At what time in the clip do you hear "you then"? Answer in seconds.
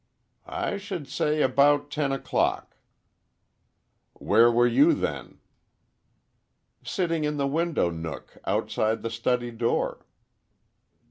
4.65-5.37